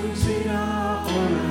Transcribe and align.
ainult 0.00 0.16
sina 0.16 1.02
oled 1.14 1.50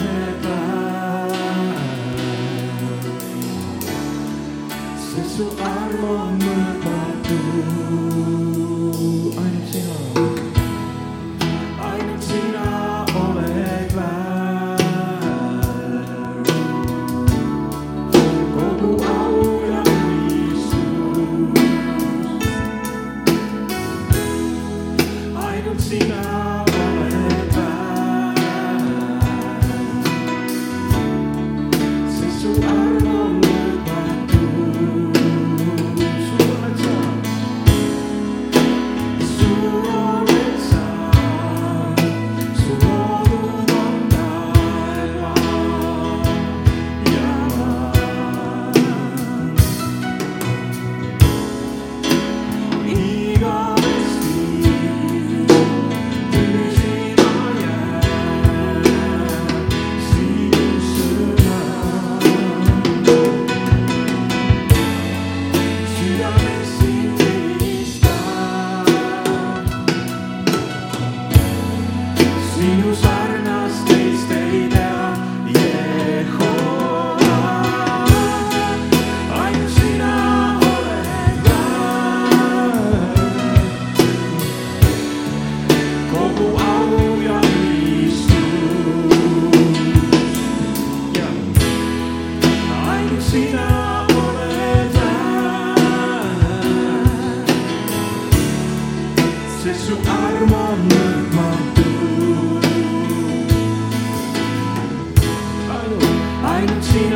find 106.60 106.86
you. 106.96 107.09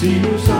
Sinu 0.00 0.32
sarnast 0.38 0.59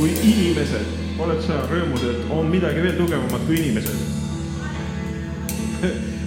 kui 0.00 0.14
inimesed. 0.24 0.96
oled 1.20 1.42
sa 1.44 1.58
rõõmus, 1.68 2.04
et 2.08 2.30
on 2.32 2.48
midagi 2.48 2.80
veel 2.80 2.96
tugevamat 2.96 3.42
kui 3.44 3.60
inimesed? 3.60 3.98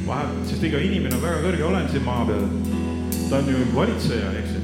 vahe, 0.05 0.27
sest 0.45 0.67
ega 0.69 0.77
inimene 0.77 1.17
on 1.17 1.25
väga 1.25 1.41
kõrge 1.47 1.65
olend 1.65 1.89
siin 1.89 2.05
maa 2.05 2.27
peal. 2.29 2.45
ta 3.31 3.41
on 3.41 3.49
ju 3.49 3.65
valitseja, 3.73 4.29
eks 4.43 4.53
ju 4.53 4.63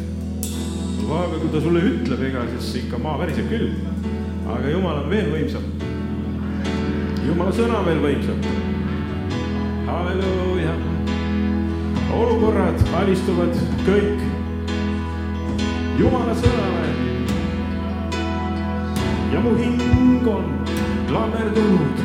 aga 1.09 1.39
kui 1.41 1.49
ta 1.49 1.61
sulle 1.63 1.81
ütleb, 1.81 2.21
ega 2.27 2.43
siis 2.59 2.83
ikka 2.83 2.99
maa 3.01 3.17
väriseb 3.17 3.49
küll. 3.49 3.71
aga 4.49 4.73
Jumal 4.73 5.01
on 5.03 5.09
veel 5.09 5.31
võimsam. 5.33 5.65
Jumala 7.25 7.53
sõna 7.53 7.79
on 7.79 7.89
veel 7.89 8.03
võimsam. 8.03 8.45
halleluuja. 9.89 10.75
olukorrad 12.19 12.85
alistuvad 13.01 13.57
kõik 13.87 14.27
Jumala 15.99 16.37
sõnale. 16.43 16.88
Ja 19.33 19.39
mu 19.39 19.55
hing 19.55 20.27
on 20.27 20.45
lammerdunud 21.09 21.97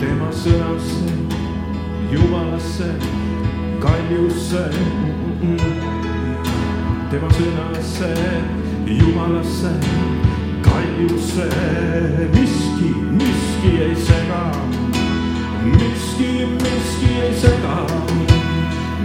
tema 0.00 0.30
sõnasse, 0.32 1.18
Jumalasse, 2.10 2.88
kaljusse 3.80 4.64
tema 7.10 7.30
sõnasse, 7.34 8.10
Jumalasse, 8.86 9.72
kaljusse, 10.62 11.46
miski, 12.34 12.92
miski 13.18 13.72
ei 13.86 13.96
sega, 13.96 14.42
miski, 15.64 16.30
miski 16.62 17.12
ei 17.26 17.34
sega, 17.42 17.76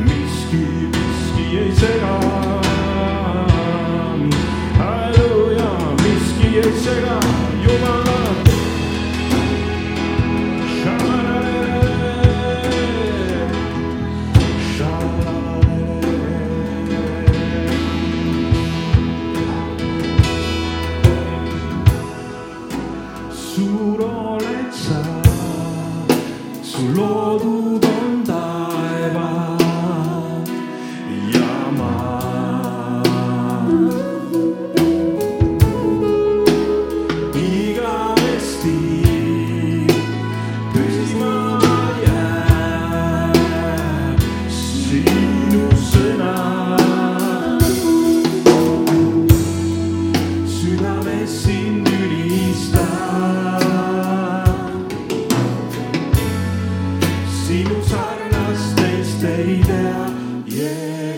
miski, 0.05 0.63
miski 0.93 1.49
ei 1.65 1.75
sega. 1.81 2.74
stay 59.25 59.55
there. 59.63 60.43
Yeah. 60.45 61.14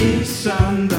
East 0.00 0.44
Sunday. 0.44 0.97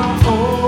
my 0.00 0.28
own. 0.28 0.59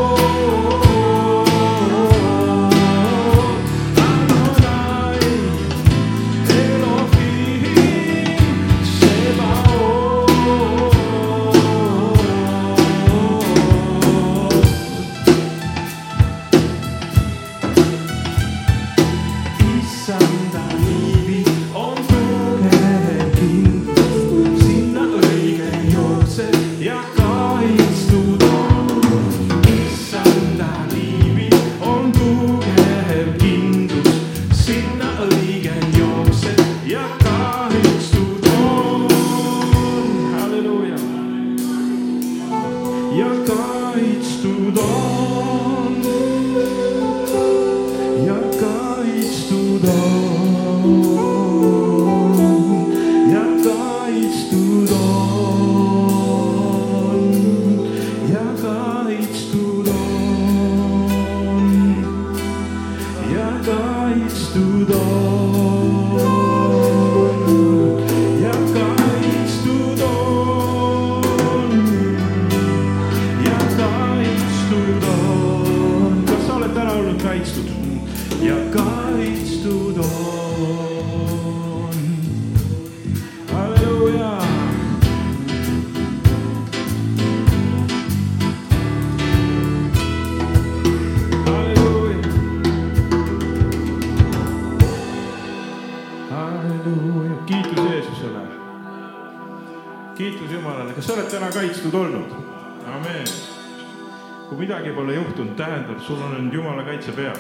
tähendab, 105.57 106.01
sul 106.01 106.21
on 106.23 106.35
nüüd 106.37 106.55
jumala 106.55 106.85
kaitse 106.85 107.13
peal. 107.13 107.37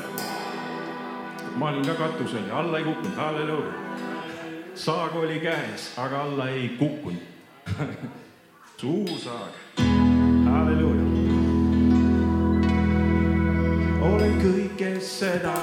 ma 1.57 1.68
olin 1.68 1.85
ka 1.85 1.94
katusel 1.94 2.48
ja 2.48 2.59
alla 2.59 2.79
ei 2.79 2.85
kukkunud, 2.85 3.16
halleluuja. 3.16 3.72
saag 4.75 5.16
oli 5.16 5.40
käes, 5.40 5.92
aga 5.98 6.22
alla 6.22 6.48
ei 6.48 6.68
kukkunud 6.79 7.22
suur 8.83 9.18
saag, 9.18 9.53
halleluuja. 10.44 11.05
olen 14.03 14.35
kõike 14.42 14.96
seda 15.01 15.55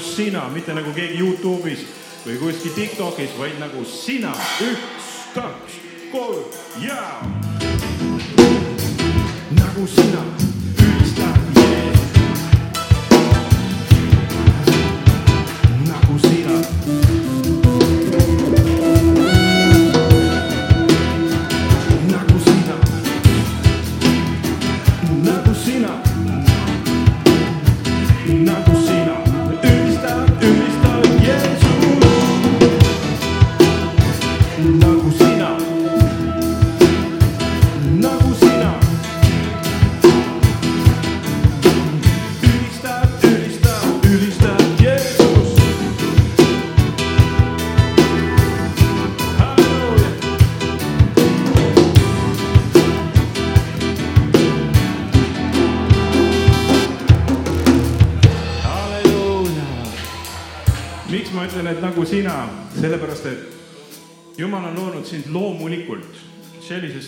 just 0.00 0.16
sina, 0.16 0.48
mitte 0.48 0.72
nagu 0.72 0.92
keegi 0.96 1.18
Youtube'is 1.20 1.82
või 2.24 2.38
kuskil 2.40 2.72
Tiktokis, 2.76 3.34
vaid 3.38 3.58
nagu 3.60 3.84
sina. 3.84 4.32
üks, 4.64 5.10
kaks, 5.34 5.76
kolm 6.12 6.44
ja. 6.80 7.20
nagu 9.60 9.86
sina 9.86 10.24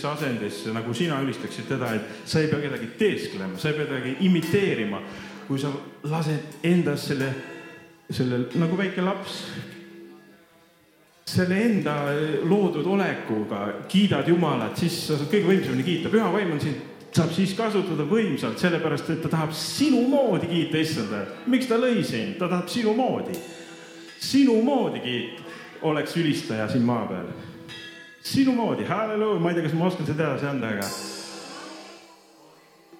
sellisesse 0.03 0.07
asendisse, 0.07 0.73
nagu 0.73 0.93
sina 0.93 1.21
ülistaksid 1.21 1.67
teda, 1.67 1.93
et 1.95 2.27
sa 2.27 2.41
ei 2.41 2.49
pea 2.51 2.61
kedagi 2.61 2.89
teesklema, 2.97 3.57
sa 3.57 3.69
ei 3.69 3.77
pea 3.77 3.87
kedagi 3.87 4.15
imiteerima, 4.27 5.01
kui 5.47 5.59
sa 5.59 5.71
lased 6.03 6.63
endas 6.63 7.07
selle, 7.07 7.29
selle 8.09 8.47
nagu 8.59 8.77
väike 8.77 9.03
laps, 9.03 9.43
selle 11.33 11.59
enda 11.65 11.95
loodud 12.45 12.85
olekuga 12.85 13.85
kiidad 13.89 14.27
Jumalat, 14.27 14.77
siis 14.77 15.05
sa 15.07 15.17
saad 15.17 15.31
kõige 15.31 15.49
võimsamini 15.49 15.85
kiita, 15.87 16.11
püha 16.11 16.27
vaim 16.33 16.51
on 16.53 16.61
sind 16.61 16.89
saab 17.13 17.29
siis 17.29 17.51
kasutada 17.53 18.07
võimsalt, 18.09 18.57
sellepärast 18.57 19.11
et 19.13 19.19
ta 19.21 19.29
tahab 19.29 19.51
sinu 19.53 20.01
moodi 20.09 20.49
kiita 20.49 20.79
issanda. 20.81 21.19
miks 21.45 21.69
ta 21.69 21.77
lõi 21.77 22.01
sind, 22.01 22.39
ta 22.39 22.47
tahab 22.49 22.71
sinu 22.73 22.95
moodi, 22.97 23.37
sinu 24.17 24.57
moodi 24.65 25.01
kiita, 25.03 25.43
oleks 25.85 26.17
ülistaja 26.17 26.65
siin 26.71 26.85
maa 26.87 27.05
peal 27.05 27.29
sinu 28.23 28.55
moodi, 28.55 28.85
halleluuja, 28.87 29.39
ma 29.39 29.51
ei 29.51 29.55
tea, 29.57 29.67
kas 29.67 29.75
ma 29.77 29.89
oskan 29.89 30.07
seda 30.07 30.29
edasi 30.31 30.47
anda, 30.47 30.71
aga 30.77 30.87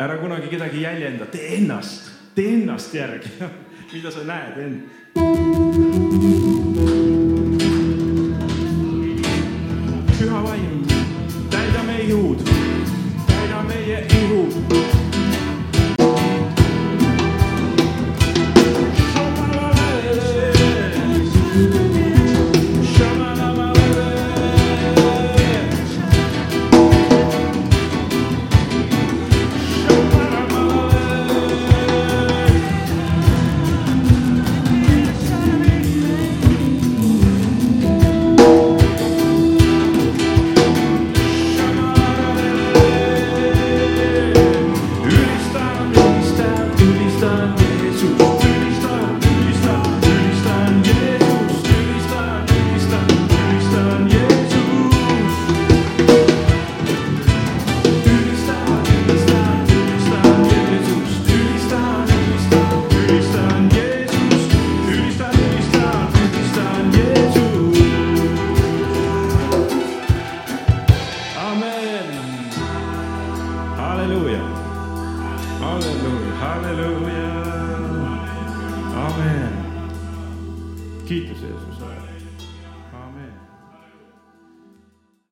ära 0.04 0.18
kunagi 0.22 0.50
kedagi 0.52 0.84
jäljenda, 0.84 1.26
tee 1.32 1.56
ennast, 1.58 2.10
tee 2.36 2.58
ennast 2.58 2.94
järgi. 2.94 3.32
Mida 3.94 4.12
sa 4.12 4.26
näed 4.26 4.58
end. 4.58 6.53